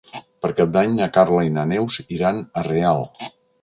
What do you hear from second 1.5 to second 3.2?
i na Neus iran a Real.